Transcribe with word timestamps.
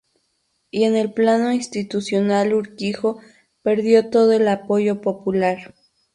Y 0.71 0.85
en 0.85 0.95
el 0.95 1.13
plano 1.13 1.53
institucional, 1.53 2.55
Urquijo 2.55 3.21
perdió 3.61 4.09
todo 4.09 4.31
el 4.31 4.47
apoyo 4.47 4.99
popular. 4.99 5.75